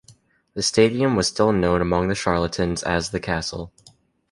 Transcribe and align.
The 0.55 0.63
stadium 0.63 1.15
was 1.15 1.27
still 1.27 1.51
known 1.53 1.79
among 1.79 2.09
Charlotteans 2.15 2.81
as 2.81 3.11
The 3.11 3.19
Castle. 3.19 3.71